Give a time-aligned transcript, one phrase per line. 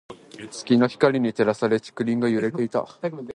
[0.49, 2.87] 月の光に照らされ、竹林が揺れていた。